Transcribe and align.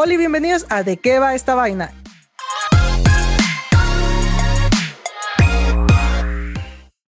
Hola 0.00 0.14
y 0.14 0.16
bienvenidos 0.16 0.64
a 0.68 0.84
De 0.84 0.96
qué 0.96 1.18
va 1.18 1.34
esta 1.34 1.56
vaina. 1.56 1.92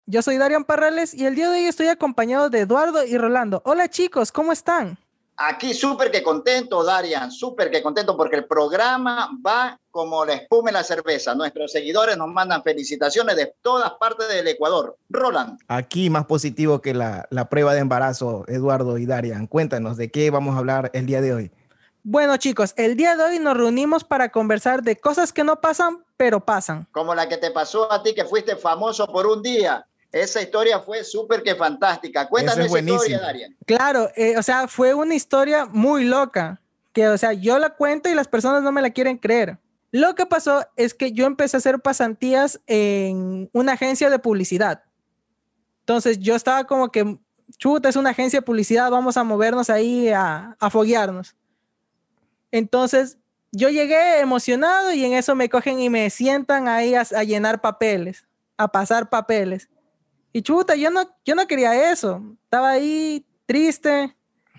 Yo 0.06 0.22
soy 0.22 0.38
Darian 0.38 0.62
Parrales 0.62 1.12
y 1.12 1.26
el 1.26 1.34
día 1.34 1.50
de 1.50 1.58
hoy 1.58 1.64
estoy 1.64 1.88
acompañado 1.88 2.48
de 2.48 2.60
Eduardo 2.60 3.04
y 3.04 3.18
Rolando. 3.18 3.60
Hola 3.64 3.88
chicos, 3.88 4.30
¿cómo 4.30 4.52
están? 4.52 4.96
Aquí 5.36 5.74
súper 5.74 6.12
que 6.12 6.22
contento, 6.22 6.84
Darian, 6.84 7.32
súper 7.32 7.72
que 7.72 7.82
contento 7.82 8.16
porque 8.16 8.36
el 8.36 8.44
programa 8.44 9.30
va 9.44 9.80
como 9.90 10.24
la 10.24 10.34
espuma 10.34 10.70
en 10.70 10.74
la 10.74 10.84
cerveza. 10.84 11.34
Nuestros 11.34 11.72
seguidores 11.72 12.16
nos 12.16 12.28
mandan 12.28 12.62
felicitaciones 12.62 13.34
de 13.34 13.52
todas 13.62 13.94
partes 13.98 14.28
del 14.28 14.46
Ecuador. 14.46 14.96
Roland. 15.10 15.58
Aquí 15.66 16.08
más 16.08 16.26
positivo 16.26 16.80
que 16.80 16.94
la, 16.94 17.26
la 17.30 17.48
prueba 17.48 17.74
de 17.74 17.80
embarazo, 17.80 18.44
Eduardo 18.46 18.96
y 18.96 19.06
Darian. 19.06 19.48
Cuéntanos 19.48 19.96
de 19.96 20.08
qué 20.08 20.30
vamos 20.30 20.54
a 20.54 20.58
hablar 20.58 20.92
el 20.94 21.06
día 21.06 21.20
de 21.20 21.34
hoy. 21.34 21.50
Bueno 22.08 22.36
chicos, 22.36 22.72
el 22.76 22.96
día 22.96 23.16
de 23.16 23.24
hoy 23.24 23.38
nos 23.40 23.56
reunimos 23.56 24.04
para 24.04 24.28
conversar 24.28 24.84
de 24.84 24.94
cosas 24.94 25.32
que 25.32 25.42
no 25.42 25.60
pasan, 25.60 26.04
pero 26.16 26.38
pasan. 26.38 26.86
Como 26.92 27.16
la 27.16 27.28
que 27.28 27.36
te 27.36 27.50
pasó 27.50 27.90
a 27.90 28.00
ti 28.00 28.14
que 28.14 28.24
fuiste 28.24 28.54
famoso 28.54 29.08
por 29.08 29.26
un 29.26 29.42
día 29.42 29.84
esa 30.12 30.40
historia 30.40 30.78
fue 30.78 31.02
súper 31.02 31.42
que 31.42 31.56
fantástica. 31.56 32.28
Cuéntanos 32.28 32.66
esa 32.66 32.78
historia, 32.78 33.18
Darian. 33.18 33.56
Claro, 33.66 34.08
eh, 34.14 34.38
o 34.38 34.42
sea, 34.44 34.68
fue 34.68 34.94
una 34.94 35.16
historia 35.16 35.66
muy 35.66 36.04
loca. 36.04 36.60
Que, 36.92 37.08
o 37.08 37.18
sea, 37.18 37.32
yo 37.32 37.58
la 37.58 37.70
cuento 37.70 38.08
y 38.08 38.14
las 38.14 38.28
personas 38.28 38.62
no 38.62 38.70
me 38.70 38.82
la 38.82 38.90
quieren 38.90 39.18
creer. 39.18 39.58
Lo 39.90 40.14
que 40.14 40.26
pasó 40.26 40.64
es 40.76 40.94
que 40.94 41.10
yo 41.10 41.26
empecé 41.26 41.56
a 41.56 41.58
hacer 41.58 41.80
pasantías 41.80 42.60
en 42.68 43.50
una 43.52 43.72
agencia 43.72 44.10
de 44.10 44.20
publicidad. 44.20 44.84
Entonces 45.80 46.20
yo 46.20 46.36
estaba 46.36 46.68
como 46.68 46.92
que, 46.92 47.18
chuta, 47.58 47.88
es 47.88 47.96
una 47.96 48.10
agencia 48.10 48.38
de 48.38 48.46
publicidad, 48.46 48.92
vamos 48.92 49.16
a 49.16 49.24
movernos 49.24 49.70
ahí 49.70 50.08
a, 50.10 50.56
a 50.60 50.70
foguearnos. 50.70 51.34
Entonces 52.50 53.18
yo 53.52 53.68
llegué 53.68 54.20
emocionado 54.20 54.92
y 54.92 55.04
en 55.04 55.12
eso 55.12 55.34
me 55.34 55.48
cogen 55.48 55.80
y 55.80 55.90
me 55.90 56.10
sientan 56.10 56.68
ahí 56.68 56.94
a 56.94 57.24
llenar 57.24 57.60
papeles, 57.60 58.26
a 58.56 58.68
pasar 58.68 59.08
papeles. 59.08 59.68
Y 60.32 60.42
chuta, 60.42 60.74
yo 60.74 60.90
no, 60.90 61.08
yo 61.24 61.34
no 61.34 61.46
quería 61.46 61.90
eso. 61.90 62.22
Estaba 62.44 62.70
ahí 62.70 63.24
triste. 63.46 64.14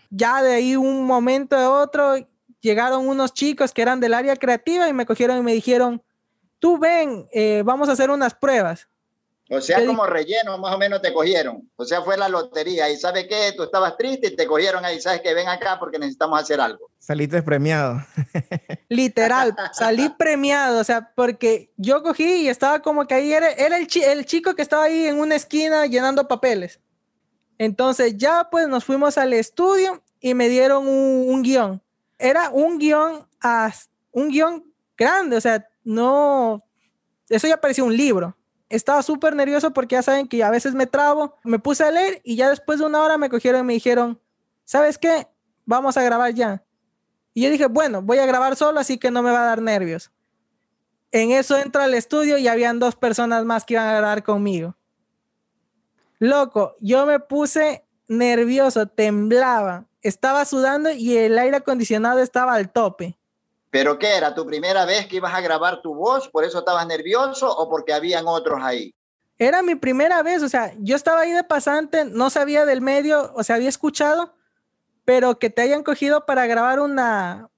Ya 0.09 0.41
de 0.41 0.55
ahí 0.55 0.75
un 0.75 1.05
momento 1.05 1.55
a 1.55 1.69
otro 1.69 2.15
llegaron 2.61 3.07
unos 3.07 3.33
chicos 3.33 3.73
que 3.73 3.81
eran 3.81 3.99
del 3.99 4.13
área 4.13 4.35
creativa 4.35 4.89
y 4.89 4.93
me 4.93 5.05
cogieron 5.05 5.37
y 5.37 5.41
me 5.41 5.53
dijeron, 5.53 6.01
tú 6.59 6.79
ven, 6.79 7.27
eh, 7.31 7.61
vamos 7.63 7.89
a 7.89 7.91
hacer 7.91 8.09
unas 8.09 8.33
pruebas. 8.33 8.89
O 9.49 9.61
sea, 9.61 9.85
como 9.85 10.05
relleno 10.05 10.57
más 10.57 10.75
o 10.75 10.77
menos 10.77 11.01
te 11.01 11.13
cogieron. 11.13 11.69
O 11.77 11.85
sea, 11.85 12.01
fue 12.01 12.17
la 12.17 12.27
lotería. 12.27 12.89
Y 12.89 12.97
¿sabe 12.97 13.27
qué? 13.27 13.53
Tú 13.55 13.63
estabas 13.63 13.95
triste 13.95 14.27
y 14.27 14.35
te 14.35 14.45
cogieron 14.45 14.83
ahí. 14.83 14.99
¿Sabes 14.99 15.21
que 15.21 15.33
Ven 15.33 15.47
acá 15.47 15.77
porque 15.79 15.97
necesitamos 15.97 16.41
hacer 16.41 16.59
algo. 16.59 16.91
Saliste 16.99 17.41
premiado. 17.41 18.03
Literal, 18.89 19.55
salí 19.71 20.09
premiado. 20.17 20.81
O 20.81 20.83
sea, 20.83 21.13
porque 21.15 21.71
yo 21.77 22.03
cogí 22.03 22.43
y 22.43 22.49
estaba 22.49 22.81
como 22.81 23.07
que 23.07 23.15
ahí 23.15 23.31
era, 23.31 23.49
era 23.51 23.77
el, 23.77 23.87
el 24.03 24.25
chico 24.25 24.53
que 24.53 24.61
estaba 24.61 24.83
ahí 24.83 25.05
en 25.05 25.19
una 25.19 25.35
esquina 25.35 25.85
llenando 25.85 26.27
papeles. 26.27 26.81
Entonces 27.57 28.17
ya 28.17 28.49
pues 28.51 28.67
nos 28.67 28.83
fuimos 28.83 29.17
al 29.17 29.31
estudio 29.33 30.03
y 30.19 30.33
me 30.33 30.49
dieron 30.49 30.87
un, 30.87 31.25
un 31.29 31.41
guion. 31.41 31.81
Era 32.19 32.49
un 32.49 32.79
guion, 32.79 33.25
un 34.11 34.29
guion 34.29 34.73
grande. 34.97 35.37
O 35.37 35.41
sea, 35.41 35.65
no... 35.83 36.63
Eso 37.29 37.47
ya 37.47 37.57
parecía 37.57 37.83
un 37.83 37.95
libro 37.95 38.36
estaba 38.69 39.01
súper 39.03 39.35
nervioso 39.35 39.71
porque 39.71 39.95
ya 39.95 40.01
saben 40.01 40.27
que 40.27 40.43
a 40.43 40.49
veces 40.49 40.73
me 40.73 40.87
trabo. 40.87 41.35
Me 41.43 41.59
puse 41.59 41.83
a 41.83 41.91
leer 41.91 42.21
y 42.23 42.35
ya 42.35 42.49
después 42.49 42.79
de 42.79 42.85
una 42.85 43.01
hora 43.01 43.17
me 43.17 43.29
cogieron 43.29 43.61
y 43.61 43.63
me 43.63 43.73
dijeron, 43.73 44.19
¿sabes 44.65 44.97
qué? 44.97 45.27
Vamos 45.65 45.97
a 45.97 46.03
grabar 46.03 46.33
ya. 46.33 46.63
Y 47.33 47.43
yo 47.43 47.49
dije, 47.49 47.67
bueno, 47.67 48.01
voy 48.01 48.17
a 48.17 48.25
grabar 48.25 48.55
solo, 48.55 48.79
así 48.79 48.97
que 48.97 49.11
no 49.11 49.21
me 49.21 49.31
va 49.31 49.41
a 49.41 49.45
dar 49.45 49.61
nervios. 49.61 50.11
En 51.11 51.31
eso 51.31 51.57
entro 51.57 51.81
al 51.81 51.93
estudio 51.93 52.37
y 52.37 52.47
habían 52.47 52.79
dos 52.79 52.95
personas 52.95 53.45
más 53.45 53.63
que 53.63 53.75
iban 53.75 53.87
a 53.87 53.97
grabar 53.97 54.23
conmigo. 54.23 54.75
Loco, 56.19 56.75
yo 56.79 57.05
me 57.05 57.19
puse 57.19 57.85
nervioso, 58.07 58.87
temblaba, 58.87 59.85
estaba 60.01 60.45
sudando 60.45 60.91
y 60.91 61.15
el 61.17 61.37
aire 61.37 61.57
acondicionado 61.57 62.19
estaba 62.19 62.55
al 62.55 62.71
tope. 62.71 63.17
¿Pero 63.77 63.99
qué 63.99 64.17
era? 64.17 64.33
¿Tu 64.33 64.43
primera 64.43 64.85
vez 64.85 65.05
que 65.05 65.17
ibas 65.17 65.35
a 65.35 65.39
grabar 65.39 65.83
tu 65.83 65.93
voz? 65.93 66.27
¿Por 66.29 66.43
eso 66.43 66.57
estabas 66.57 66.87
nervioso 66.87 67.47
o 67.47 67.69
porque 67.69 67.93
habían 67.93 68.27
otros 68.27 68.59
ahí? 68.63 68.91
Era 69.37 69.61
mi 69.61 69.75
primera 69.75 70.23
vez, 70.23 70.41
o 70.41 70.49
sea, 70.49 70.73
yo 70.79 70.95
estaba 70.95 71.21
ahí 71.21 71.31
de 71.31 71.43
pasante, 71.43 72.03
no 72.03 72.31
sabía 72.31 72.65
del 72.65 72.81
medio, 72.81 73.31
o 73.35 73.43
sea, 73.43 73.57
había 73.57 73.69
escuchado, 73.69 74.33
pero 75.05 75.37
que 75.37 75.51
te 75.51 75.61
hayan 75.61 75.83
cogido 75.83 76.25
para 76.25 76.47
grabar 76.47 76.79
una, 76.79 77.51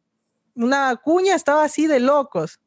una 0.55 0.93
cuña 0.97 1.35
estaba 1.35 1.63
así 1.63 1.87
de 1.87 2.01
locos. 2.01 2.59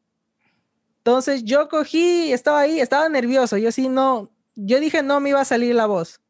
Entonces 1.01 1.45
yo 1.45 1.69
cogí, 1.69 2.33
estaba 2.33 2.61
ahí, 2.61 2.81
estaba 2.81 3.07
nervioso, 3.11 3.59
yo 3.59 3.71
sí 3.71 3.87
no, 3.91 4.31
yo 4.55 4.81
dije 4.81 5.03
no 5.03 5.21
me 5.21 5.29
iba 5.29 5.43
a 5.43 5.45
salir 5.45 5.75
la 5.75 5.85
voz. 5.85 6.23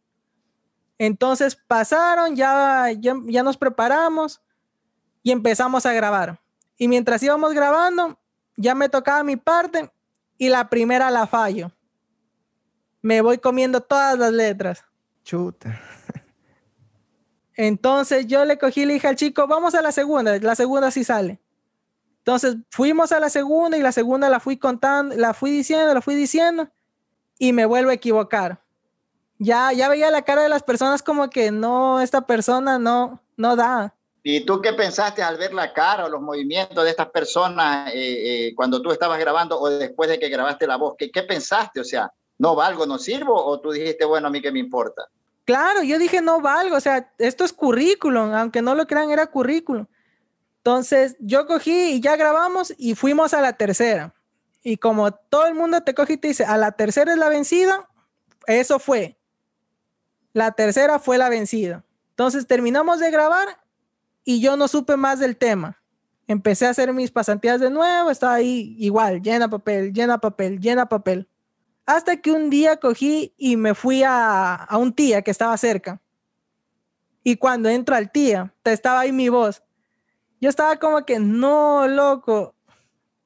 Entonces 0.99 1.55
pasaron, 1.55 2.35
ya, 2.35 2.91
ya, 2.99 3.15
ya 3.27 3.45
nos 3.45 3.57
preparamos 3.57 4.43
y 5.23 5.31
empezamos 5.31 5.87
a 5.87 5.93
grabar. 5.93 6.42
Y 6.83 6.89
mientras 6.89 7.23
íbamos 7.23 7.55
grabando, 7.55 8.19
ya 8.57 8.75
me 8.75 8.89
tocaba 8.89 9.23
mi 9.23 9.37
parte 9.37 9.89
y 10.37 10.49
la 10.49 10.69
primera 10.69 11.13
la 11.13 11.29
fallo. 11.29 11.71
Me 13.01 13.21
voy 13.21 13.39
comiendo 13.39 13.81
todas 13.81 14.19
las 14.19 14.33
letras. 14.33 14.85
Chuta. 15.23 15.81
Entonces 17.55 18.27
yo 18.27 18.45
le 18.45 18.59
cogí 18.59 18.83
y 18.83 18.87
le 18.87 18.95
dije 18.95 19.07
al 19.07 19.15
chico, 19.15 19.47
vamos 19.47 19.77
a 19.77 19.81
la 19.81 19.93
segunda, 19.93 20.37
la 20.41 20.57
segunda 20.57 20.91
sí 20.91 21.05
sale. 21.05 21.41
Entonces 22.19 22.57
fuimos 22.69 23.13
a 23.13 23.21
la 23.21 23.31
segunda 23.31 23.79
y 23.79 23.81
la 23.81 23.93
segunda 23.93 24.29
la 24.29 24.41
fui 24.41 24.57
contando, 24.57 25.15
la 25.15 25.35
fui 25.35 25.53
diciendo, 25.53 25.95
la 25.95 26.03
fui 26.03 26.17
diciendo 26.17 26.69
y 27.39 27.53
me 27.53 27.65
vuelvo 27.65 27.91
a 27.91 27.95
equivocar. 27.95 28.61
Ya, 29.39 29.73
ya 29.73 29.89
veía 29.89 30.11
la 30.11 30.23
cara 30.23 30.43
de 30.43 30.49
las 30.49 30.65
personas 30.65 31.01
como 31.05 31.31
que 31.31 31.53
no, 31.53 32.01
esta 32.01 32.27
persona 32.27 32.81
no, 32.81 33.23
no 33.37 33.55
da. 33.55 33.95
¿Y 34.25 34.45
tú 34.45 34.61
qué 34.61 34.73
pensaste 34.73 35.23
al 35.23 35.37
ver 35.37 35.53
la 35.53 35.73
cara 35.73 36.05
o 36.05 36.09
los 36.09 36.21
movimientos 36.21 36.85
de 36.85 36.91
estas 36.91 37.11
personas 37.11 37.93
eh, 37.93 38.49
eh, 38.49 38.55
cuando 38.55 38.81
tú 38.81 38.93
estabas 38.93 39.19
grabando 39.19 39.59
o 39.59 39.69
después 39.69 40.09
de 40.09 40.19
que 40.19 40.29
grabaste 40.29 40.67
la 40.67 40.77
voz? 40.77 40.95
¿Qué, 40.97 41.11
¿Qué 41.11 41.25
pensaste? 41.25 41.81
O 41.81 41.85
sea, 41.85 42.13
¿no 42.39 42.55
valgo, 42.55 42.87
no 42.87 42.99
sirvo? 42.99 43.35
¿O 43.35 43.61
tú 43.61 43.73
dijiste, 43.73 44.05
bueno, 44.05 44.29
a 44.29 44.31
mí 44.31 44.41
qué 44.41 44.53
me 44.53 44.61
importa? 44.61 45.09
Claro, 45.45 45.83
yo 45.83 45.99
dije, 45.99 46.21
no 46.21 46.41
valgo. 46.41 46.77
O 46.77 46.81
sea, 46.81 47.13
esto 47.19 47.45
es 47.45 47.53
currículum, 47.53 48.33
aunque 48.33 48.63
no 48.63 48.77
lo 48.77 48.87
crean, 48.87 49.11
era 49.11 49.27
currículum. 49.27 49.87
Entonces, 50.59 51.17
yo 51.19 51.47
cogí 51.47 51.95
y 51.95 52.01
ya 52.01 52.15
grabamos 52.15 52.73
y 52.79 52.95
fuimos 52.95 53.35
a 53.35 53.41
la 53.41 53.55
tercera. 53.55 54.15
Y 54.63 54.77
como 54.77 55.11
todo 55.13 55.47
el 55.47 55.55
mundo 55.55 55.83
te 55.83 55.95
coge 55.95 56.13
y 56.13 56.17
te 56.17 56.29
dice, 56.29 56.45
a 56.45 56.57
la 56.57 56.71
tercera 56.71 57.13
es 57.13 57.19
la 57.19 57.29
vencida, 57.29 57.89
eso 58.47 58.79
fue. 58.79 59.19
La 60.33 60.53
tercera 60.53 61.01
fue 61.01 61.19
la 61.19 61.29
vencida. 61.29 61.85
Entonces 62.11 62.47
terminamos 62.47 63.01
de 63.01 63.11
grabar 63.11 63.62
y 64.25 64.41
yo 64.41 64.57
no 64.57 64.69
supe 64.69 64.97
más 64.97 65.19
del 65.19 65.37
tema. 65.37 65.83
Empecé 66.27 66.67
a 66.67 66.71
hacer 66.71 66.93
mis 66.93 67.11
pasantías 67.11 67.61
de 67.61 67.71
nuevo, 67.71 68.11
estaba 68.11 68.35
ahí 68.35 68.77
igual, 68.79 69.21
llena 69.23 69.49
papel, 69.49 69.93
llena 69.93 70.19
papel, 70.19 70.61
llena 70.61 70.87
papel. 70.87 71.29
Hasta 71.85 72.17
que 72.17 72.31
un 72.31 72.49
día 72.49 72.77
cogí 72.77 73.35
y 73.37 73.57
me 73.57 73.75
fui 73.75 74.03
a, 74.05 74.55
a 74.55 74.77
un 74.79 74.93
tía 74.93 75.23
que 75.23 75.31
estaba 75.31 75.57
cerca. 75.57 76.01
Y 77.25 77.37
cuando 77.37 77.69
entro 77.69 77.95
al 77.95 78.11
tía, 78.11 78.55
estaba 78.65 79.01
ahí 79.01 79.13
mi 79.13 79.29
voz. 79.29 79.63
Yo 80.41 80.49
estaba 80.49 80.77
como 80.77 81.05
que, 81.05 81.19
no, 81.19 81.87
loco. 81.87 82.55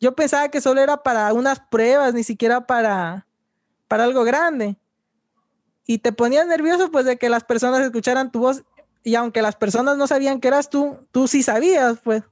Yo 0.01 0.15
pensaba 0.15 0.51
que 0.51 0.61
solo 0.61 0.81
era 0.81 1.03
para 1.03 1.33
unas 1.33 1.61
pruebas, 1.61 2.13
ni 2.13 2.23
siquiera 2.23 2.67
para, 2.67 3.27
para 3.89 4.05
algo 4.05 4.25
grande. 4.25 4.77
Y 5.87 5.99
te 5.99 6.13
ponías 6.13 6.47
nervioso 6.47 6.91
pues 6.91 7.07
de 7.07 7.17
que 7.17 7.29
las 7.29 7.45
personas 7.45 7.81
escucharan 7.81 8.33
tu 8.33 8.41
voz 8.41 8.65
y 9.07 9.15
aunque 9.15 9.41
las 9.41 9.55
personas 9.55 9.97
no 9.97 10.09
sabían 10.09 10.41
que 10.41 10.49
eras 10.49 10.69
tú, 10.69 10.99
tú 11.13 11.29
sí 11.29 11.41
sabías, 11.41 11.99
pues. 12.03 12.25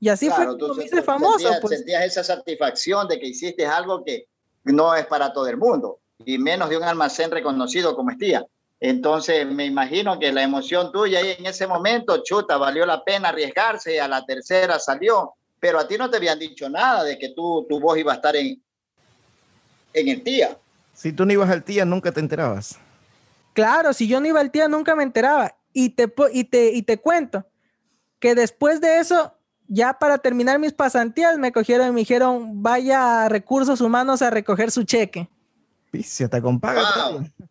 Y 0.00 0.08
así 0.08 0.28
fue 0.28 0.44
como 0.58 0.74
me 0.74 0.84
hice 0.84 1.02
famoso. 1.02 1.38
Sentías, 1.38 1.60
pues. 1.60 1.78
sentías 1.78 2.04
esa 2.04 2.24
satisfacción 2.24 3.06
de 3.06 3.20
que 3.20 3.28
hiciste 3.28 3.64
algo 3.64 4.02
que 4.04 4.26
no 4.64 4.92
es 4.96 5.06
para 5.06 5.32
todo 5.32 5.46
el 5.46 5.56
mundo, 5.56 6.00
y 6.24 6.36
menos 6.36 6.68
de 6.68 6.78
un 6.78 6.82
almacén 6.82 7.30
reconocido 7.30 7.94
como 7.94 8.10
Estía. 8.10 8.44
Entonces, 8.80 9.46
me 9.46 9.66
imagino 9.66 10.18
que 10.18 10.32
la 10.32 10.42
emoción 10.42 10.90
tuya 10.90 11.20
ahí 11.20 11.36
en 11.38 11.46
ese 11.46 11.68
momento, 11.68 12.24
chuta, 12.24 12.56
valió 12.56 12.84
la 12.86 13.04
pena 13.04 13.28
arriesgarse, 13.28 14.00
a 14.00 14.08
la 14.08 14.26
tercera 14.26 14.80
salió, 14.80 15.34
pero 15.60 15.78
a 15.78 15.86
ti 15.86 15.96
no 15.96 16.10
te 16.10 16.16
habían 16.16 16.40
dicho 16.40 16.68
nada 16.68 17.04
de 17.04 17.20
que 17.20 17.28
tú, 17.28 17.64
tu 17.68 17.78
voz 17.78 17.96
iba 17.96 18.10
a 18.10 18.16
estar 18.16 18.34
en, 18.34 18.60
en 19.92 20.08
el 20.08 20.24
tía. 20.24 20.58
Si 20.92 21.12
tú 21.12 21.24
no 21.24 21.32
ibas 21.32 21.50
al 21.50 21.62
tía, 21.62 21.84
nunca 21.84 22.10
te 22.10 22.18
enterabas. 22.18 22.80
Claro, 23.52 23.92
si 23.92 24.08
yo 24.08 24.18
no 24.20 24.26
iba 24.26 24.40
al 24.40 24.50
tía, 24.50 24.66
nunca 24.66 24.96
me 24.96 25.04
enteraba. 25.04 25.54
Y 25.72 25.90
te, 25.90 26.12
y 26.32 26.44
te, 26.44 26.72
y 26.72 26.82
te 26.82 26.98
cuento 26.98 27.46
que 28.18 28.34
después 28.34 28.80
de 28.80 28.98
eso, 28.98 29.34
ya 29.66 29.98
para 29.98 30.18
terminar 30.18 30.58
mis 30.58 30.72
pasantías, 30.72 31.38
me 31.38 31.52
cogieron 31.52 31.88
y 31.88 31.92
me 31.92 32.00
dijeron, 32.00 32.62
vaya 32.62 33.24
a 33.24 33.28
recursos 33.28 33.80
humanos 33.80 34.22
a 34.22 34.30
recoger 34.30 34.70
su 34.70 34.84
cheque. 34.84 35.28
Y 35.92 36.02
hasta 36.02 36.40
con 36.40 36.60
paga. 36.60 36.84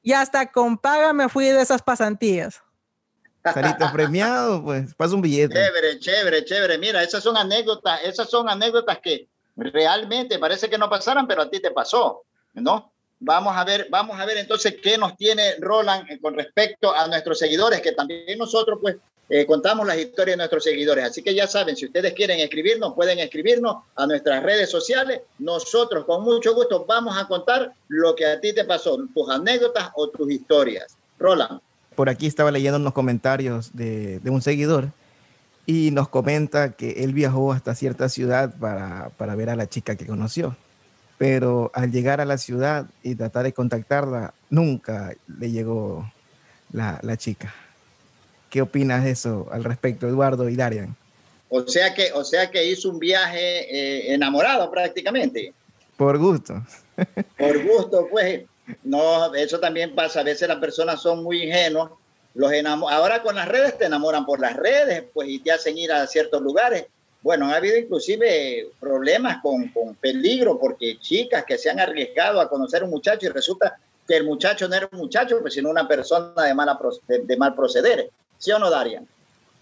Y 0.01 0.13
hasta 0.13 0.51
con 0.51 0.77
paga 0.77 1.11
me 1.11 1.27
fui 1.27 1.45
de 1.45 1.61
esas 1.61 1.81
pasantías. 1.81 2.61
saliste 3.43 3.85
premiado, 3.93 4.63
pues 4.63 4.93
pasa 4.95 5.15
un 5.15 5.21
billete. 5.21 5.53
Chévere, 5.53 5.99
chévere, 5.99 6.45
chévere. 6.45 6.77
Mira, 6.77 7.03
esas 7.03 7.23
son 7.23 7.35
anécdotas, 7.35 7.99
esas 8.03 8.29
son 8.29 8.47
anécdotas 8.47 8.99
que 8.99 9.27
realmente 9.57 10.39
parece 10.39 10.69
que 10.69 10.77
no 10.77 10.89
pasaran, 10.89 11.27
pero 11.27 11.41
a 11.41 11.49
ti 11.49 11.59
te 11.59 11.71
pasó, 11.71 12.23
¿no? 12.53 12.93
Vamos 13.19 13.55
a 13.55 13.63
ver, 13.65 13.87
vamos 13.89 14.19
a 14.19 14.25
ver 14.25 14.37
entonces 14.37 14.77
qué 14.81 14.97
nos 14.97 15.17
tiene 15.17 15.55
Roland 15.59 16.07
con 16.21 16.35
respecto 16.35 16.93
a 16.93 17.07
nuestros 17.07 17.37
seguidores, 17.37 17.81
que 17.81 17.91
también 17.91 18.37
nosotros 18.37 18.79
pues 18.81 18.95
eh, 19.27 19.45
contamos 19.45 19.85
las 19.85 19.97
historias 19.97 20.33
de 20.33 20.37
nuestros 20.37 20.63
seguidores. 20.63 21.05
Así 21.05 21.21
que 21.21 21.35
ya 21.35 21.45
saben, 21.45 21.75
si 21.75 21.85
ustedes 21.85 22.13
quieren 22.13 22.39
escribirnos, 22.39 22.93
pueden 22.95 23.19
escribirnos 23.19 23.83
a 23.95 24.07
nuestras 24.07 24.41
redes 24.41 24.71
sociales. 24.71 25.21
Nosotros 25.37 26.05
con 26.05 26.23
mucho 26.23 26.55
gusto 26.55 26.85
vamos 26.87 27.15
a 27.17 27.27
contar 27.27 27.73
lo 27.89 28.15
que 28.15 28.25
a 28.25 28.39
ti 28.39 28.53
te 28.53 28.63
pasó, 28.63 28.97
tus 29.13 29.29
anécdotas 29.29 29.91
o 29.95 30.09
tus 30.09 30.31
historias. 30.31 30.95
Roland. 31.19 31.59
Por 31.95 32.09
aquí 32.09 32.25
estaba 32.25 32.49
leyendo 32.49 32.77
unos 32.79 32.93
comentarios 32.93 33.75
de, 33.75 34.21
un 34.25 34.41
seguidor 34.41 34.89
y 35.65 35.91
nos 35.91 36.07
comenta 36.07 36.71
que 36.71 37.03
él 37.03 37.13
viajó 37.13 37.51
hasta 37.51 37.75
cierta 37.75 38.07
ciudad 38.07 38.55
para, 38.57 39.09
para 39.17 39.35
ver 39.35 39.49
a 39.49 39.55
la 39.57 39.67
chica 39.67 39.95
que 39.97 40.07
conoció. 40.07 40.55
Pero 41.19 41.69
al 41.75 41.91
llegar 41.91 42.21
a 42.21 42.25
la 42.25 42.39
ciudad 42.39 42.87
y 43.03 43.13
tratar 43.13 43.43
de 43.43 43.53
contactarla, 43.53 44.33
nunca 44.49 45.13
le 45.27 45.51
llegó 45.51 46.11
la, 46.71 46.99
la 47.03 47.17
chica. 47.17 47.53
¿Qué 48.49 48.61
opinas 48.63 49.03
de 49.03 49.11
eso 49.11 49.47
al 49.51 49.63
respecto, 49.63 50.07
Eduardo 50.07 50.49
y 50.49 50.55
Darian? 50.55 50.95
O 51.49 51.67
sea 51.67 51.93
que, 51.93 52.11
o 52.13 52.23
sea 52.23 52.49
que 52.49 52.63
hizo 52.63 52.89
un 52.89 52.99
viaje 52.99 53.37
eh, 53.39 54.13
enamorado 54.13 54.71
prácticamente. 54.71 55.53
Por 55.97 56.17
gusto. 56.17 56.63
Por 57.37 57.63
gusto, 57.63 58.07
pues. 58.09 58.45
No, 58.83 59.33
eso 59.35 59.59
también 59.59 59.93
pasa. 59.95 60.21
A 60.21 60.23
veces 60.23 60.47
las 60.47 60.59
personas 60.59 61.01
son 61.01 61.23
muy 61.23 61.43
ingenuas. 61.43 61.91
Los 62.33 62.51
Ahora 62.89 63.21
con 63.23 63.35
las 63.35 63.47
redes 63.47 63.77
te 63.77 63.85
enamoran 63.85 64.25
por 64.25 64.39
las 64.39 64.55
redes, 64.55 65.03
pues, 65.13 65.27
y 65.27 65.39
te 65.39 65.51
hacen 65.51 65.77
ir 65.77 65.91
a 65.91 66.07
ciertos 66.07 66.41
lugares. 66.41 66.85
Bueno, 67.21 67.47
ha 67.47 67.55
habido 67.55 67.77
inclusive 67.77 68.67
problemas 68.79 69.41
con, 69.41 69.67
con 69.69 69.95
peligro, 69.95 70.57
porque 70.57 70.97
chicas 70.99 71.43
que 71.45 71.57
se 71.57 71.69
han 71.69 71.79
arriesgado 71.79 72.39
a 72.39 72.49
conocer 72.49 72.81
a 72.81 72.85
un 72.85 72.91
muchacho 72.91 73.25
y 73.25 73.29
resulta 73.29 73.77
que 74.07 74.17
el 74.17 74.25
muchacho 74.25 74.67
no 74.67 74.75
era 74.75 74.89
un 74.91 74.97
muchacho, 74.97 75.39
pues, 75.41 75.53
sino 75.53 75.69
una 75.69 75.87
persona 75.87 76.43
de, 76.43 76.53
mala, 76.53 76.79
de 77.07 77.37
mal 77.37 77.53
proceder. 77.55 78.09
¿Sí 78.37 78.51
o 78.51 78.59
no, 78.59 78.69
Darian? 78.69 79.07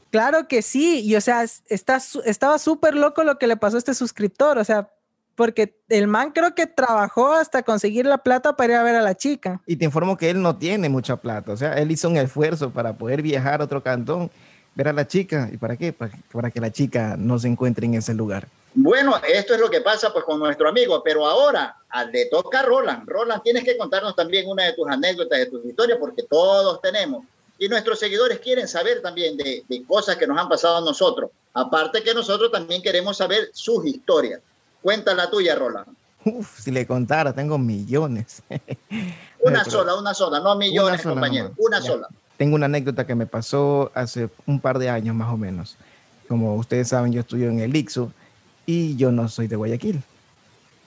Claro 0.10 0.48
que 0.48 0.62
sí, 0.62 1.02
y 1.02 1.16
o 1.16 1.22
sea, 1.22 1.44
está, 1.44 2.02
estaba 2.26 2.58
súper 2.60 2.96
loco 2.96 3.24
lo 3.24 3.38
que 3.38 3.48
le 3.48 3.58
pasó 3.58 3.76
a 3.76 3.80
este 3.80 3.94
suscriptor, 3.94 4.58
o 4.58 4.64
sea, 4.64 4.90
porque 5.36 5.78
el 5.90 6.08
man 6.08 6.32
creo 6.32 6.56
que 6.56 6.66
trabajó 6.66 7.34
hasta 7.34 7.64
conseguir 7.64 8.06
la 8.06 8.20
plata 8.20 8.56
para 8.56 8.74
ir 8.74 8.80
a 8.80 8.84
ver 8.84 8.96
a 8.96 9.02
la 9.02 9.16
chica. 9.16 9.62
Y 9.66 9.76
te 9.76 9.86
informo 9.86 10.18
que 10.18 10.30
él 10.30 10.42
no 10.42 10.58
tiene 10.58 10.88
mucha 10.88 11.18
plata, 11.18 11.52
o 11.52 11.58
sea, 11.58 11.74
él 11.74 11.92
hizo 11.92 12.08
un 12.08 12.18
esfuerzo 12.18 12.72
para 12.72 12.94
poder 12.98 13.22
viajar 13.22 13.60
a 13.60 13.66
otro 13.66 13.84
cantón, 13.84 14.32
ver 14.78 14.90
a 14.90 14.94
la 14.94 15.08
chica, 15.08 15.50
¿y 15.52 15.58
para 15.58 15.76
qué? 15.76 15.92
Para, 15.92 16.52
que 16.52 16.62
la 16.62 16.72
chica 16.72 17.16
no 17.18 17.40
se 17.40 17.48
encuentre 17.48 17.88
en 17.88 17.96
ese 17.96 18.14
lugar. 18.14 18.48
Bueno, 18.76 19.16
esto 19.28 19.56
es 19.56 19.60
lo 19.60 19.72
que 19.72 19.82
pasa 19.82 20.14
pues 20.14 20.24
con 20.24 20.40
nuestro 20.40 20.70
amigo, 20.70 21.02
pero 21.04 21.26
ahora 21.26 21.76
le 22.14 22.28
toca 22.28 22.60
a 22.60 22.62
Roland. 22.62 23.10
Roland, 23.10 23.42
tienes 23.42 23.64
que 23.64 23.76
contarnos 23.76 24.16
también 24.16 24.48
una 24.48 24.66
de 24.66 24.74
tus 24.74 24.88
anécdotas, 24.88 25.40
de 25.40 25.46
tus 25.48 25.66
historias, 25.66 25.98
porque 26.00 26.22
todos 26.30 26.80
tenemos 26.80 27.26
y 27.58 27.68
nuestros 27.68 27.98
seguidores 27.98 28.38
quieren 28.38 28.68
saber 28.68 29.02
también 29.02 29.36
de, 29.36 29.66
cosas 29.88 30.16
que 30.16 30.28
nos 30.28 30.38
han 30.38 30.48
pasado 30.48 30.78
a 30.78 30.82
nosotros. 30.82 31.32
Aparte 31.56 32.04
que 32.04 32.14
nosotros 32.14 32.52
también 32.52 32.84
queremos 32.84 33.18
saber 33.18 33.50
sus 33.54 33.84
historias. 33.84 34.42
Cuéntala 34.84 35.26
la 35.26 35.32
tuya, 35.32 35.56
Roland. 35.56 35.88
Uf, 36.24 36.60
si 36.60 36.70
le 36.70 36.86
contara, 36.86 37.34
tengo 37.34 37.58
millones. 37.58 38.44
una 39.40 39.66
sola, 39.66 39.96
una 39.96 40.14
sola, 40.14 40.40
no 40.40 40.56
millones, 40.56 41.02
compañeros. 41.02 41.54
una 41.58 41.82
sola. 41.82 42.08
Tengo 42.38 42.56
una 42.56 42.68
anécdota 42.68 43.06
que 43.06 43.16
me 43.16 43.26
pasó 43.26 43.92
hace 43.96 44.30
un 44.46 44.60
par 44.60 44.80
de 44.80 44.90
años 44.90 45.16
más 45.16 45.34
o 45.34 45.38
menos. 45.38 45.78
Como 46.28 46.56
ustedes 46.56 46.90
saben, 46.90 47.12
yo 47.12 47.22
estudio 47.22 47.50
en 47.50 47.60
el 47.60 47.76
IXU 47.76 48.12
y 48.66 48.96
yo 48.96 49.12
no 49.12 49.28
soy 49.28 49.48
de 49.48 49.56
Guayaquil. 49.56 50.02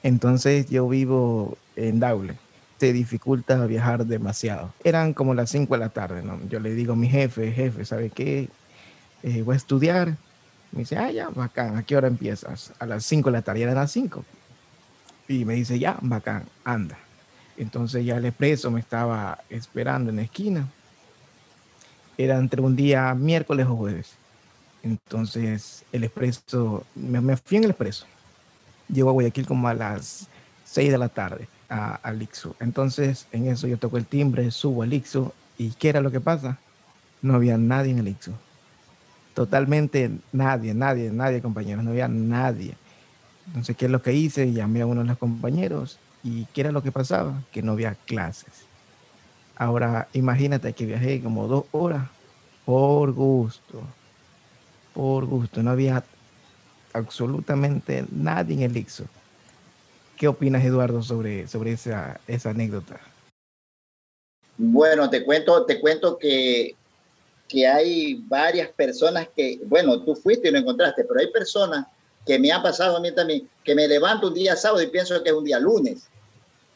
Entonces 0.02 0.69
yo 0.70 0.88
vivo 0.88 1.58
en 1.76 2.00
Daule 2.00 2.37
te 2.81 2.94
dificulta 2.94 3.67
viajar 3.67 4.06
demasiado. 4.06 4.73
Eran 4.82 5.12
como 5.12 5.35
las 5.35 5.50
5 5.50 5.75
de 5.75 5.79
la 5.79 5.91
tarde, 5.91 6.23
¿no? 6.23 6.41
Yo 6.49 6.61
le 6.61 6.75
digo 6.75 6.94
a 6.94 6.97
mi 6.97 7.08
jefe, 7.08 7.53
jefe, 7.53 7.85
¿sabe 7.85 8.08
qué? 8.08 8.49
Eh, 9.23 9.43
voy 9.43 9.53
a 9.53 9.56
estudiar. 9.56 10.17
Me 10.73 10.81
dice, 10.81 10.96
ah, 10.96 11.11
ya, 11.12 11.29
bacán, 11.29 11.76
¿a 11.76 11.82
qué 11.82 11.94
hora 11.94 12.08
empiezas? 12.08 12.73
A 12.79 12.87
las 12.87 13.05
5 13.05 13.29
de 13.29 13.32
la 13.32 13.43
tarde, 13.43 13.62
eran 13.62 13.75
las 13.75 13.93
5. 13.93 14.25
Y 15.29 15.44
me 15.44 15.55
dice, 15.55 15.79
ya, 15.79 15.99
bacán, 16.00 16.44
anda. 16.64 16.99
Entonces 17.58 18.03
ya 18.06 18.17
el 18.17 18.25
expreso 18.25 18.70
me 18.70 18.81
estaba 18.81 19.41
esperando 19.50 20.08
en 20.08 20.17
la 20.17 20.23
esquina. 20.23 20.67
Era 22.20 22.38
entre 22.38 22.61
un 22.61 22.76
día 22.76 23.14
miércoles 23.14 23.67
o 23.67 23.76
jueves. 23.76 24.12
Entonces 24.82 25.84
el 25.90 26.05
expreso, 26.05 26.84
me, 26.94 27.19
me 27.22 27.34
fui 27.38 27.56
en 27.56 27.64
el 27.64 27.70
expreso. 27.70 28.05
Llego 28.88 29.08
a 29.08 29.12
Guayaquil 29.14 29.46
como 29.46 29.69
a 29.69 29.72
las 29.72 30.28
6 30.64 30.93
de 30.93 30.99
la 30.99 31.08
tarde 31.08 31.49
a, 31.70 31.94
al 31.94 32.28
Entonces, 32.61 33.26
en 33.32 33.46
eso 33.46 33.67
yo 33.67 33.78
toco 33.78 33.96
el 33.96 34.05
timbre, 34.05 34.50
subo 34.50 34.82
al 34.82 34.93
Ixo 34.93 35.32
y 35.56 35.70
¿qué 35.70 35.88
era 35.88 36.02
lo 36.02 36.11
que 36.11 36.20
pasa? 36.20 36.58
No 37.22 37.37
había 37.37 37.56
nadie 37.56 37.93
en 37.93 38.00
el 38.00 38.08
Ixo. 38.08 38.32
Totalmente 39.32 40.11
nadie, 40.31 40.75
nadie, 40.75 41.11
nadie, 41.11 41.40
compañeros, 41.40 41.84
no 41.84 41.93
había 41.93 42.08
nadie. 42.08 42.76
Entonces, 43.46 43.78
¿qué 43.78 43.87
es 43.87 43.90
lo 43.90 44.02
que 44.02 44.12
hice? 44.12 44.52
Llamé 44.52 44.82
a 44.82 44.87
uno 44.87 45.00
de 45.00 45.08
los 45.08 45.17
compañeros 45.17 45.99
y 46.22 46.44
¿qué 46.52 46.61
era 46.61 46.72
lo 46.72 46.82
que 46.82 46.93
pasaba? 46.93 47.40
Que 47.50 47.62
no 47.62 47.72
había 47.72 47.94
clases. 47.94 48.67
Ahora, 49.60 50.08
imagínate 50.14 50.72
que 50.72 50.86
viajé 50.86 51.20
como 51.22 51.46
dos 51.46 51.64
horas 51.72 52.08
por 52.64 53.12
gusto, 53.12 53.82
por 54.94 55.26
gusto. 55.26 55.62
No 55.62 55.72
había 55.72 56.02
absolutamente 56.94 58.06
nadie 58.10 58.54
en 58.54 58.62
el 58.62 58.76
Ixo. 58.78 59.04
¿Qué 60.16 60.28
opinas, 60.28 60.64
Eduardo, 60.64 61.02
sobre, 61.02 61.46
sobre 61.46 61.72
esa, 61.72 62.18
esa 62.26 62.50
anécdota? 62.50 63.00
Bueno, 64.56 65.10
te 65.10 65.26
cuento, 65.26 65.66
te 65.66 65.78
cuento 65.78 66.16
que, 66.16 66.74
que 67.46 67.66
hay 67.66 68.14
varias 68.28 68.70
personas 68.70 69.28
que, 69.36 69.60
bueno, 69.66 70.00
tú 70.00 70.16
fuiste 70.16 70.48
y 70.48 70.52
lo 70.52 70.58
encontraste, 70.58 71.04
pero 71.04 71.20
hay 71.20 71.30
personas 71.30 71.84
que 72.24 72.38
me 72.38 72.50
ha 72.50 72.62
pasado 72.62 72.96
a 72.96 73.00
mí 73.00 73.12
también, 73.12 73.46
que 73.62 73.74
me 73.74 73.86
levanto 73.86 74.28
un 74.28 74.34
día 74.34 74.56
sábado 74.56 74.82
y 74.82 74.86
pienso 74.86 75.22
que 75.22 75.28
es 75.28 75.36
un 75.36 75.44
día 75.44 75.60
lunes. 75.60 76.09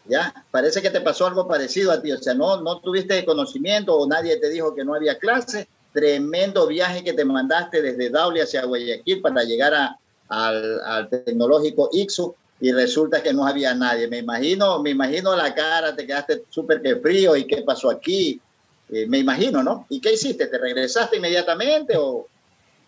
¿Ya? 0.07 0.35
Parece 0.51 0.83
que 0.83 0.91
te 0.91 1.01
pasó 1.01 1.27
algo 1.27 1.49
parecido 1.49 1.91
a 1.91 2.03
ti, 2.03 2.13
o 2.13 2.19
sea, 2.19 2.35
no, 2.35 2.61
no 2.61 2.81
tuviste 2.81 3.25
conocimiento 3.25 3.97
o 3.97 4.07
nadie 4.07 4.37
te 4.37 4.51
dijo 4.51 4.75
que 4.75 4.85
no 4.85 4.95
había 4.95 5.19
clase. 5.19 5.69
Tremendo 5.93 6.67
viaje 6.67 7.05
que 7.05 7.13
te 7.13 7.25
mandaste 7.25 7.81
desde 7.81 8.11
Daule 8.11 8.43
hacia 8.43 8.65
Guayaquil 8.65 9.23
para 9.23 9.45
llegar 9.45 9.73
a, 9.75 9.97
al, 10.29 10.81
al 10.85 11.09
tecnológico 11.09 11.89
IXU 11.93 12.35
y 12.61 12.73
resulta 12.73 13.23
que 13.23 13.33
no 13.33 13.47
había 13.47 13.75
nadie. 13.75 14.09
Me 14.09 14.19
imagino, 14.19 14.83
me 14.83 14.91
imagino 14.91 15.37
la 15.37 15.55
cara, 15.55 15.95
te 15.95 16.07
quedaste 16.07 16.45
súper 16.51 16.83
que 16.83 16.97
frío 16.97 17.37
y 17.37 17.47
qué 17.47 17.63
pasó 17.63 17.91
aquí. 17.91 18.41
Eh, 18.91 19.07
me 19.07 19.19
imagino, 19.19 19.63
¿no? 19.63 19.87
¿Y 19.89 20.01
qué 20.01 20.13
hiciste? 20.13 20.47
¿Te 20.47 20.59
regresaste 20.59 21.17
inmediatamente 21.17 21.97
o 21.97 22.27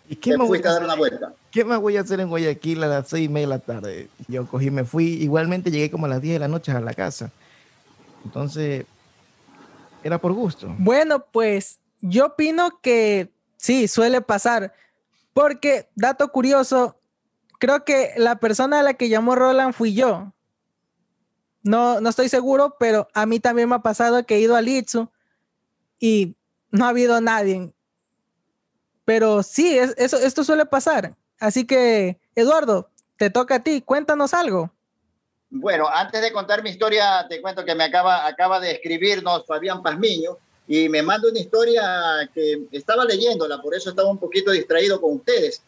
¿Y 0.08 0.16
qué 0.16 0.32
te 0.32 0.38
fuiste 0.38 0.68
a 0.68 0.72
dar 0.72 0.84
una 0.84 0.94
vuelta? 0.94 1.34
¿Qué 1.50 1.64
más 1.64 1.80
voy 1.80 1.96
a 1.96 2.02
hacer 2.02 2.20
en 2.20 2.28
Guayaquil 2.28 2.82
a 2.84 2.86
las 2.86 3.08
seis 3.08 3.26
y 3.26 3.28
media 3.28 3.48
de 3.48 3.54
la 3.54 3.58
tarde? 3.58 4.08
Yo 4.28 4.46
cogí, 4.46 4.70
me 4.70 4.84
fui, 4.84 5.04
igualmente 5.14 5.70
llegué 5.70 5.90
como 5.90 6.06
a 6.06 6.08
las 6.08 6.22
10 6.22 6.34
de 6.34 6.38
la 6.38 6.48
noche 6.48 6.72
a 6.72 6.80
la 6.80 6.94
casa. 6.94 7.30
Entonces, 8.24 8.86
era 10.04 10.18
por 10.18 10.32
gusto. 10.32 10.74
Bueno, 10.78 11.24
pues 11.32 11.78
yo 12.00 12.26
opino 12.26 12.80
que 12.80 13.32
sí, 13.56 13.88
suele 13.88 14.20
pasar. 14.20 14.72
Porque, 15.32 15.88
dato 15.94 16.30
curioso, 16.30 16.96
creo 17.58 17.84
que 17.84 18.12
la 18.16 18.36
persona 18.36 18.80
a 18.80 18.82
la 18.82 18.94
que 18.94 19.08
llamó 19.08 19.34
Roland 19.34 19.74
fui 19.74 19.94
yo. 19.94 20.32
No, 21.62 22.00
no 22.00 22.08
estoy 22.08 22.28
seguro, 22.28 22.76
pero 22.78 23.08
a 23.12 23.26
mí 23.26 23.40
también 23.40 23.68
me 23.68 23.74
ha 23.74 23.80
pasado 23.80 24.24
que 24.24 24.36
he 24.36 24.40
ido 24.40 24.54
al 24.54 24.68
Itzu 24.68 25.10
y 25.98 26.36
no 26.70 26.84
ha 26.84 26.90
habido 26.90 27.20
nadie. 27.20 27.72
Pero 29.06 29.42
sí, 29.44 29.78
eso, 29.78 30.18
esto 30.18 30.44
suele 30.44 30.66
pasar. 30.66 31.14
Así 31.38 31.64
que, 31.64 32.18
Eduardo, 32.34 32.90
te 33.16 33.30
toca 33.30 33.54
a 33.54 33.62
ti. 33.62 33.80
Cuéntanos 33.80 34.34
algo. 34.34 34.72
Bueno, 35.48 35.88
antes 35.88 36.20
de 36.20 36.32
contar 36.32 36.62
mi 36.62 36.70
historia, 36.70 37.24
te 37.30 37.40
cuento 37.40 37.64
que 37.64 37.76
me 37.76 37.84
acaba, 37.84 38.26
acaba 38.26 38.58
de 38.58 38.72
escribirnos 38.72 39.46
Fabián 39.46 39.80
Pazmiño 39.80 40.36
y 40.66 40.88
me 40.88 41.02
manda 41.02 41.28
una 41.28 41.38
historia 41.38 42.28
que 42.34 42.66
estaba 42.72 43.04
leyéndola, 43.04 43.62
por 43.62 43.74
eso 43.76 43.90
estaba 43.90 44.10
un 44.10 44.18
poquito 44.18 44.50
distraído 44.50 45.00
con 45.00 45.14
ustedes. 45.14 45.62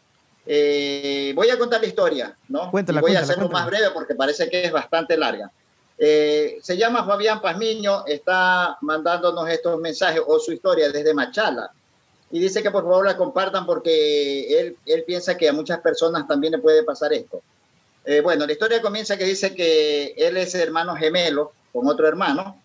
Eh, 0.45 1.33
voy 1.37 1.49
a 1.51 1.59
contar 1.59 1.81
la 1.81 1.87
historia, 1.87 2.37
¿no? 2.49 2.73
Cuéntala, 2.73 3.01
voy 3.01 3.15
a 3.15 3.21
hacerlo 3.21 3.49
más 3.49 3.67
breve 3.67 3.91
porque 3.95 4.17
parece 4.17 4.51
que 4.51 4.65
es 4.65 4.73
bastante 4.73 5.17
larga. 5.17 5.51
Eh, 5.97 6.59
se 6.61 6.77
llama 6.77 7.05
Fabián 7.05 7.41
Pazmiño, 7.41 8.05
está 8.05 8.79
mandándonos 8.81 9.49
estos 9.49 9.79
mensajes 9.79 10.23
o 10.27 10.41
su 10.41 10.53
historia 10.53 10.91
desde 10.91 11.15
Machala. 11.15 11.71
Y 12.31 12.41
dice 12.41 12.63
que 12.63 12.71
por 12.71 12.83
favor 12.85 13.07
la 13.07 13.17
compartan 13.17 13.65
porque 13.65 14.61
él, 14.61 14.77
él 14.85 15.05
piensa 15.05 15.37
que 15.37 15.49
a 15.49 15.53
muchas 15.53 15.81
personas 15.81 16.27
también 16.29 16.53
le 16.53 16.59
puede 16.59 16.83
pasar 16.83 17.13
esto. 17.13 17.41
Eh, 18.05 18.21
bueno, 18.21 18.47
la 18.47 18.53
historia 18.53 18.81
comienza 18.81 19.17
que 19.17 19.25
dice 19.25 19.55
que 19.55 20.15
él 20.17 20.37
es 20.37 20.55
hermano 20.55 20.97
gemelo 20.97 21.53
con 21.73 21.87
otro 21.87 22.09
hermano 22.09 22.61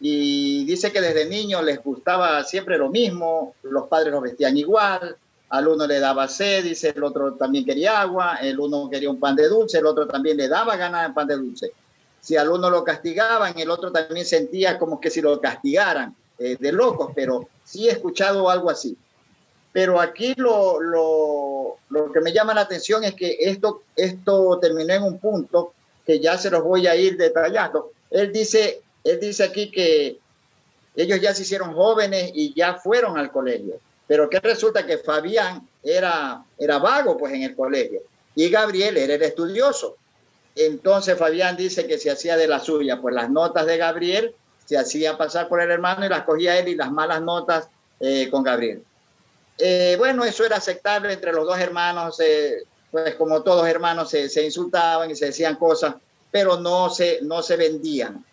y 0.00 0.64
dice 0.64 0.90
que 0.90 1.00
desde 1.00 1.26
niño 1.26 1.62
les 1.62 1.80
gustaba 1.82 2.42
siempre 2.42 2.76
lo 2.76 2.90
mismo, 2.90 3.54
los 3.62 3.86
padres 3.86 4.12
los 4.12 4.22
vestían 4.22 4.56
igual, 4.56 5.16
al 5.50 5.68
uno 5.68 5.86
le 5.86 6.00
daba 6.00 6.26
sed, 6.26 6.64
dice 6.64 6.92
el 6.96 7.04
otro 7.04 7.34
también 7.34 7.64
quería 7.64 8.00
agua, 8.00 8.38
el 8.42 8.58
uno 8.58 8.90
quería 8.90 9.10
un 9.10 9.20
pan 9.20 9.36
de 9.36 9.48
dulce, 9.48 9.78
el 9.78 9.86
otro 9.86 10.08
también 10.08 10.36
le 10.36 10.48
daba 10.48 10.76
ganas 10.76 11.06
de 11.06 11.14
pan 11.14 11.28
de 11.28 11.36
dulce. 11.36 11.72
Si 12.20 12.36
al 12.36 12.50
uno 12.50 12.68
lo 12.68 12.82
castigaban, 12.82 13.56
el 13.56 13.70
otro 13.70 13.92
también 13.92 14.26
sentía 14.26 14.78
como 14.78 15.00
que 15.00 15.10
si 15.10 15.20
lo 15.20 15.40
castigaran, 15.40 16.16
eh, 16.42 16.56
de 16.58 16.72
locos, 16.72 17.12
pero 17.14 17.48
sí 17.64 17.88
he 17.88 17.92
escuchado 17.92 18.48
algo 18.50 18.70
así. 18.70 18.96
Pero 19.72 20.00
aquí 20.00 20.34
lo, 20.36 20.80
lo, 20.80 21.76
lo, 21.88 22.12
que 22.12 22.20
me 22.20 22.32
llama 22.32 22.54
la 22.54 22.62
atención 22.62 23.04
es 23.04 23.14
que 23.14 23.36
esto, 23.40 23.82
esto 23.96 24.58
terminó 24.60 24.92
en 24.94 25.02
un 25.02 25.18
punto 25.18 25.72
que 26.04 26.20
ya 26.20 26.36
se 26.36 26.50
los 26.50 26.62
voy 26.62 26.86
a 26.86 26.96
ir 26.96 27.16
detallando. 27.16 27.92
Él 28.10 28.32
dice, 28.32 28.82
él 29.04 29.18
dice 29.18 29.44
aquí 29.44 29.70
que 29.70 30.18
ellos 30.94 31.20
ya 31.20 31.34
se 31.34 31.42
hicieron 31.42 31.72
jóvenes 31.72 32.32
y 32.34 32.52
ya 32.54 32.74
fueron 32.74 33.16
al 33.16 33.30
colegio 33.32 33.80
pero 34.12 34.28
que 34.28 34.40
resulta 34.40 34.84
que 34.84 34.98
Fabián 34.98 35.66
era, 35.82 36.44
era 36.58 36.78
vago 36.78 37.16
pues 37.16 37.32
en 37.32 37.44
el 37.44 37.56
colegio 37.56 38.02
y 38.34 38.50
Gabriel 38.50 38.98
era 38.98 39.14
el 39.14 39.22
estudioso. 39.22 39.96
Entonces 40.54 41.16
Fabián 41.16 41.56
dice 41.56 41.86
que 41.86 41.96
se 41.96 42.10
hacía 42.10 42.36
de 42.36 42.46
la 42.46 42.60
suya, 42.60 43.00
pues 43.00 43.14
las 43.14 43.30
notas 43.30 43.64
de 43.64 43.78
Gabriel 43.78 44.34
se 44.64 44.78
hacían 44.78 45.16
pasar 45.16 45.48
por 45.48 45.60
el 45.60 45.70
hermano 45.70 46.04
y 46.04 46.08
las 46.08 46.22
cogía 46.22 46.58
él 46.58 46.68
y 46.68 46.74
las 46.74 46.90
malas 46.90 47.22
notas 47.22 47.68
eh, 48.00 48.28
con 48.30 48.42
Gabriel. 48.42 48.82
Eh, 49.58 49.96
bueno, 49.98 50.24
eso 50.24 50.44
era 50.44 50.56
aceptable 50.56 51.12
entre 51.12 51.32
los 51.32 51.46
dos 51.46 51.58
hermanos, 51.58 52.18
eh, 52.20 52.64
pues 52.90 53.14
como 53.14 53.42
todos 53.42 53.66
hermanos 53.66 54.10
se, 54.10 54.28
se, 54.28 54.44
insultaban 54.44 55.10
y 55.10 55.14
se 55.14 55.26
decían 55.26 55.56
cosas, 55.56 55.94
pero 56.30 56.58
no 56.58 56.90
se, 56.90 57.20
no 57.22 57.42
se 57.42 57.56
vendían. 57.56 58.24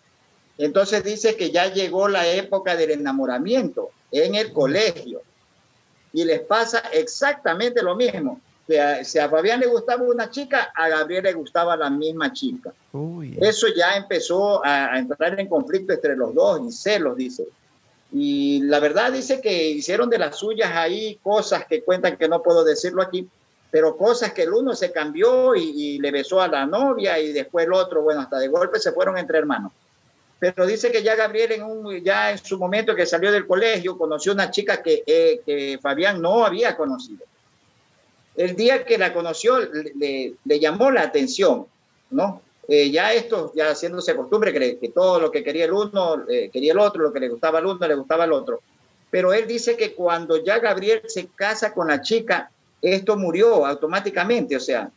Entonces 0.58 1.04
dice 1.04 1.36
que 1.36 1.50
ya 1.50 1.72
llegó 1.72 2.08
la 2.08 2.26
época 2.26 2.76
del 2.76 2.90
enamoramiento 2.90 3.90
en 4.10 4.34
el 4.34 4.52
colegio 4.52 5.22
y 6.12 6.24
les 6.24 6.40
pasa 6.40 6.80
exactamente 6.92 7.82
lo 7.82 7.94
mismo. 7.94 8.40
Si 9.04 9.18
a, 9.18 9.28
Fabián 9.28 9.60
le 9.60 9.66
gustaba 9.66 10.02
una 10.02 10.30
chica, 10.30 10.72
a 10.74 10.88
Gabriel 10.88 11.24
le 11.24 11.32
gustaba 11.32 11.76
la 11.76 11.90
misma 11.90 12.32
chica. 12.32 12.72
Eso 13.40 13.66
ya 13.74 13.96
empezó 13.96 14.64
a, 14.64 14.98
entrar 14.98 15.38
en 15.38 15.48
conflicto 15.48 15.92
entre 15.92 16.16
los 16.16 16.34
dos 16.34 16.60
y 16.68 16.72
celos, 16.72 17.16
dice. 17.16 17.46
Y 18.12 18.62
la 18.62 18.80
verdad 18.80 19.12
dice 19.12 19.40
que 19.40 19.70
hicieron 19.70 20.10
de 20.10 20.18
las 20.18 20.36
suyas 20.36 20.70
ahí 20.74 21.18
cosas 21.22 21.64
que 21.66 21.82
cuentan 21.82 22.16
que 22.16 22.28
no 22.28 22.42
puedo 22.42 22.64
decirlo 22.64 23.02
aquí, 23.02 23.28
pero 23.70 23.96
cosas 23.96 24.32
que 24.32 24.42
el 24.42 24.52
uno 24.52 24.74
se 24.74 24.90
cambió 24.90 25.54
y, 25.54 25.62
y 25.62 25.98
le 25.98 26.10
besó 26.10 26.40
a 26.40 26.48
la 26.48 26.66
novia 26.66 27.18
y 27.20 27.32
después 27.32 27.66
el 27.66 27.72
otro, 27.72 28.02
bueno, 28.02 28.20
hasta 28.20 28.38
de 28.38 28.48
golpe 28.48 28.78
se 28.80 28.92
fueron 28.92 29.16
entre 29.16 29.38
hermanos 29.38 29.72
pero 30.40 30.66
dice 30.66 30.90
que 30.90 31.02
ya 31.02 31.14
Gabriel 31.14 31.52
en 31.52 31.62
un, 31.62 32.02
ya 32.02 32.32
en 32.32 32.38
su 32.38 32.58
momento 32.58 32.96
que 32.96 33.04
salió 33.04 33.30
del 33.30 33.46
colegio 33.46 33.98
conoció 33.98 34.32
una 34.32 34.50
chica 34.50 34.82
que, 34.82 35.04
eh, 35.06 35.42
que 35.44 35.78
Fabián 35.82 36.20
no 36.20 36.46
había 36.46 36.74
conocido. 36.76 37.26
El 38.36 38.56
día 38.56 38.84
que 38.84 38.98
la 38.98 39.12
conoció 39.12 39.58
le, 39.58 40.36
llamó 40.60 40.90
la 40.90 41.02
atención, 41.02 41.66
¿no? 42.10 42.42
Eh, 42.68 42.90
ya 42.90 43.12
esto, 43.12 43.52
ya 43.54 43.70
haciéndose 43.70 44.14
costumbre, 44.14 44.52
que, 44.52 44.78
que, 44.78 44.88
todo 44.90 45.18
lo 45.18 45.30
que 45.30 45.42
quería 45.42 45.64
el 45.64 45.72
uno, 45.72 46.24
eh, 46.28 46.50
quería 46.52 46.72
el 46.72 46.78
otro, 46.78 47.02
lo 47.02 47.12
que 47.12 47.20
le 47.20 47.28
gustaba 47.28 47.58
al 47.58 47.66
uno, 47.66 47.86
le 47.86 47.94
gustaba 47.96 48.24
al 48.24 48.32
otro. 48.32 48.60
Pero 49.10 49.32
él 49.32 49.46
dice 49.46 49.76
que 49.76 49.94
cuando 49.94 50.36
ya 50.42 50.60
Gabriel 50.60 51.02
se 51.06 51.26
casa 51.26 51.74
con 51.74 51.88
la 51.88 52.00
chica, 52.00 52.50
esto 52.80 53.16
murió 53.16 53.66
automáticamente, 53.66 54.56
o 54.56 54.60
sea, 54.60 54.90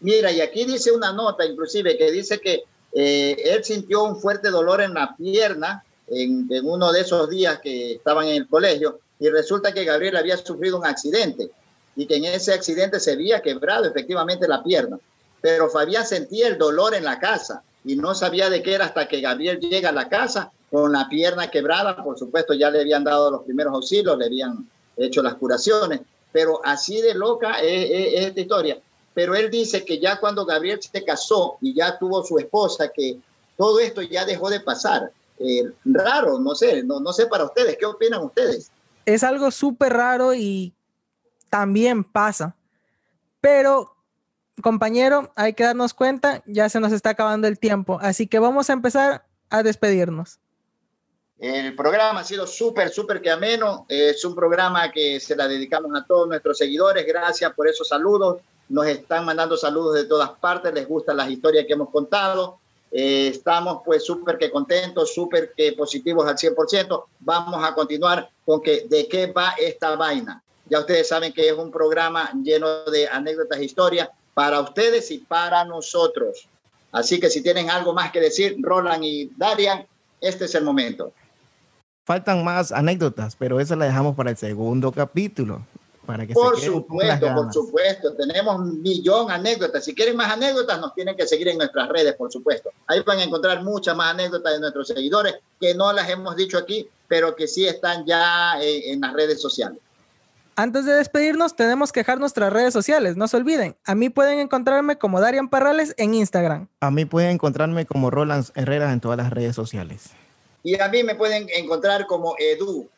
mira, 0.00 0.32
y 0.32 0.40
aquí 0.40 0.64
dice 0.64 0.92
una 0.92 1.12
nota 1.12 1.46
inclusive 1.46 1.96
que 1.96 2.10
dice 2.10 2.40
que 2.40 2.64
eh, 2.92 3.36
él 3.44 3.64
sintió 3.64 4.04
un 4.04 4.20
fuerte 4.20 4.50
dolor 4.50 4.80
en 4.82 4.94
la 4.94 5.16
pierna 5.16 5.84
en, 6.06 6.48
uno 6.62 6.92
de 6.92 7.00
esos 7.00 7.30
días 7.30 7.60
que 7.60 7.94
estaban 7.94 8.28
en 8.28 8.36
el 8.36 8.48
colegio 8.48 9.00
y 9.18 9.28
resulta 9.28 9.72
que 9.72 9.84
Gabriel 9.84 10.16
había 10.16 10.36
sufrido 10.36 10.78
un 10.78 10.86
accidente 10.86 11.50
y 11.96 12.06
que 12.06 12.16
en 12.16 12.24
ese 12.24 12.52
accidente 12.52 13.00
se 13.00 13.12
había 13.12 13.40
quebrado 13.40 13.84
efectivamente 13.84 14.48
la 14.48 14.62
pierna. 14.62 14.98
Pero 15.40 15.68
Fabián 15.68 16.06
sentía 16.06 16.48
el 16.48 16.58
dolor 16.58 16.94
en 16.94 17.04
la 17.04 17.18
casa 17.18 17.62
y 17.84 17.96
no 17.96 18.14
sabía 18.14 18.50
de 18.50 18.62
qué 18.62 18.74
era 18.74 18.86
hasta 18.86 19.06
que 19.06 19.20
Gabriel 19.20 19.60
llega 19.60 19.90
a 19.90 19.92
la 19.92 20.08
casa 20.08 20.50
con 20.70 20.92
la 20.92 21.08
pierna 21.08 21.50
quebrada. 21.50 22.02
Por 22.02 22.18
supuesto, 22.18 22.54
ya 22.54 22.70
le 22.70 22.80
habían 22.80 23.04
dado 23.04 23.30
los 23.30 23.42
primeros 23.42 23.74
auxilios, 23.74 24.18
le 24.18 24.26
habían 24.26 24.68
hecho 24.96 25.22
las 25.22 25.34
curaciones, 25.34 26.00
pero 26.32 26.60
así 26.64 27.00
de 27.00 27.14
loca 27.14 27.58
es 27.60 28.26
esta 28.26 28.40
historia 28.40 28.78
pero 29.14 29.36
él 29.36 29.48
dice 29.48 29.84
que 29.84 30.00
ya 30.00 30.18
cuando 30.18 30.44
Gabriel 30.44 30.80
se 30.82 31.04
casó 31.04 31.56
y 31.60 31.72
ya 31.72 31.96
tuvo 31.98 32.24
su 32.24 32.36
esposa, 32.38 32.88
que 32.88 33.16
todo 33.56 33.78
esto 33.78 34.02
ya 34.02 34.24
dejó 34.24 34.50
de 34.50 34.60
pasar. 34.60 35.10
Eh, 35.38 35.70
raro, 35.84 36.38
no 36.38 36.54
sé, 36.54 36.82
no, 36.82 37.00
no 37.00 37.12
sé 37.12 37.26
para 37.26 37.44
ustedes, 37.44 37.76
¿qué 37.78 37.86
opinan 37.86 38.22
ustedes? 38.22 38.70
Es 39.06 39.22
algo 39.22 39.50
súper 39.50 39.92
raro 39.92 40.34
y 40.34 40.72
también 41.54 42.02
pasa. 42.02 42.56
Pero, 43.40 43.94
compañero, 44.60 45.32
hay 45.36 45.52
que 45.54 45.62
darnos 45.62 45.94
cuenta, 45.94 46.42
ya 46.46 46.68
se 46.68 46.80
nos 46.80 46.90
está 46.90 47.10
acabando 47.10 47.46
el 47.46 47.60
tiempo, 47.60 48.00
así 48.02 48.26
que 48.26 48.40
vamos 48.40 48.68
a 48.68 48.72
empezar 48.72 49.24
a 49.50 49.62
despedirnos. 49.62 50.40
El 51.38 51.76
programa 51.76 52.20
ha 52.20 52.24
sido 52.24 52.48
súper, 52.48 52.88
súper 52.88 53.22
que 53.22 53.30
ameno. 53.30 53.86
Es 53.88 54.24
un 54.24 54.34
programa 54.34 54.90
que 54.90 55.20
se 55.20 55.36
la 55.36 55.46
dedicamos 55.46 55.92
a 55.94 56.04
todos 56.04 56.26
nuestros 56.26 56.58
seguidores. 56.58 57.06
Gracias 57.06 57.52
por 57.52 57.68
esos 57.68 57.86
saludos 57.86 58.38
nos 58.68 58.86
están 58.86 59.24
mandando 59.24 59.56
saludos 59.56 59.94
de 59.94 60.06
todas 60.06 60.30
partes, 60.30 60.72
les 60.72 60.88
gustan 60.88 61.18
las 61.18 61.30
historias 61.30 61.66
que 61.66 61.74
hemos 61.74 61.90
contado. 61.90 62.58
Eh, 62.90 63.28
estamos 63.28 63.82
pues 63.84 64.04
súper 64.04 64.38
que 64.38 64.50
contentos, 64.50 65.12
súper 65.12 65.52
que 65.56 65.72
positivos 65.72 66.26
al 66.26 66.36
100%. 66.36 67.04
Vamos 67.20 67.62
a 67.62 67.74
continuar 67.74 68.30
con 68.44 68.62
que 68.62 68.86
de 68.88 69.06
qué 69.06 69.26
va 69.26 69.54
esta 69.60 69.96
vaina. 69.96 70.43
Ya 70.70 70.80
ustedes 70.80 71.08
saben 71.08 71.32
que 71.32 71.48
es 71.48 71.54
un 71.54 71.70
programa 71.70 72.30
lleno 72.42 72.84
de 72.84 73.08
anécdotas 73.08 73.58
e 73.58 73.64
historias 73.64 74.08
para 74.32 74.60
ustedes 74.60 75.10
y 75.10 75.18
para 75.18 75.64
nosotros. 75.64 76.48
Así 76.92 77.20
que 77.20 77.30
si 77.30 77.42
tienen 77.42 77.70
algo 77.70 77.92
más 77.92 78.12
que 78.12 78.20
decir, 78.20 78.56
Roland 78.60 79.04
y 79.04 79.30
Darian, 79.36 79.86
este 80.20 80.46
es 80.46 80.54
el 80.54 80.64
momento. 80.64 81.12
Faltan 82.06 82.44
más 82.44 82.72
anécdotas, 82.72 83.36
pero 83.36 83.60
eso 83.60 83.76
la 83.76 83.86
dejamos 83.86 84.14
para 84.14 84.30
el 84.30 84.36
segundo 84.36 84.92
capítulo 84.92 85.64
por 86.34 86.60
supuesto, 86.60 87.34
por 87.34 87.52
supuesto. 87.52 88.12
Tenemos 88.14 88.56
un 88.56 88.82
millón 88.82 89.28
de 89.28 89.34
anécdotas. 89.34 89.84
Si 89.84 89.94
quieren 89.94 90.16
más 90.16 90.32
anécdotas, 90.32 90.80
nos 90.80 90.94
tienen 90.94 91.16
que 91.16 91.26
seguir 91.26 91.48
en 91.48 91.58
nuestras 91.58 91.88
redes, 91.88 92.14
por 92.14 92.30
supuesto. 92.30 92.70
Ahí 92.86 93.00
van 93.00 93.18
a 93.18 93.24
encontrar 93.24 93.62
muchas 93.62 93.96
más 93.96 94.12
anécdotas 94.12 94.52
de 94.52 94.60
nuestros 94.60 94.88
seguidores 94.88 95.36
que 95.60 95.74
no 95.74 95.92
las 95.92 96.08
hemos 96.08 96.36
dicho 96.36 96.58
aquí, 96.58 96.88
pero 97.08 97.34
que 97.34 97.46
sí 97.46 97.66
están 97.66 98.04
ya 98.04 98.54
en, 98.60 99.00
las 99.00 99.12
redes 99.14 99.40
sociales. 99.40 99.78
Antes 100.56 100.84
de 100.84 100.92
despedirnos, 100.94 101.56
tenemos 101.56 101.90
que 101.90 102.00
dejar 102.00 102.20
nuestras 102.20 102.52
redes 102.52 102.72
sociales. 102.72 103.16
No 103.16 103.26
se 103.28 103.36
olviden. 103.36 103.76
A 103.84 103.94
mí 103.94 104.08
pueden 104.08 104.38
encontrarme 104.38 104.96
como 104.96 105.20
Darian 105.20 105.48
Parrales 105.48 105.94
en 105.98 106.14
Instagram. 106.14 106.68
A 106.80 106.90
mí 106.90 107.04
pueden 107.04 107.30
encontrarme 107.30 107.86
como 107.86 108.10
Roland 108.10 108.46
Herrera 108.54 108.92
en 108.92 109.00
todas 109.00 109.18
las 109.18 109.30
redes 109.30 109.56
sociales. 109.56 110.10
Y 110.62 110.80
a 110.80 110.88
mí 110.88 111.02
me 111.02 111.14
pueden 111.14 111.48
encontrar 111.54 112.06
como 112.06 112.36
Edu 112.38 112.88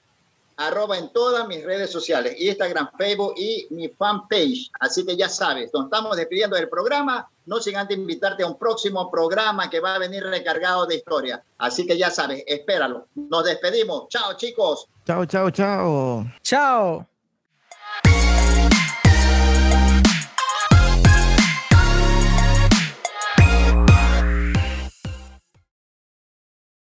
arroba 0.57 0.97
en 0.97 1.13
todas 1.13 1.47
mis 1.49 1.65
redes 1.65 1.91
sociales, 1.91 2.35
Instagram, 2.39 2.91
Facebook 2.97 3.35
y 3.37 3.67
mi 3.71 3.89
fanpage. 3.89 4.71
Así 4.81 5.05
que 5.05 5.17
ya 5.17 5.29
sabes, 5.29 5.71
nos 5.73 5.85
estamos 5.85 6.17
despidiendo 6.17 6.57
del 6.57 6.69
programa, 6.69 7.29
no 7.45 7.61
sin 7.61 7.77
antes 7.77 7.97
invitarte 7.97 8.43
a 8.43 8.47
un 8.47 8.59
próximo 8.59 9.11
programa 9.11 9.69
que 9.69 9.81
va 9.81 9.95
a 9.95 9.99
venir 9.99 10.23
recargado 10.25 10.87
de 10.87 10.97
historia. 10.97 11.43
Así 11.59 11.87
que 11.87 11.99
ya 11.99 12.11
sabes, 12.11 12.43
espéralo. 12.47 13.07
Nos 13.15 13.45
despedimos. 13.45 14.09
Chao 14.09 14.35
chicos. 14.37 14.89
Chao, 15.07 15.27
chao, 15.27 15.51
chao. 15.51 16.27
Chao. 16.43 17.07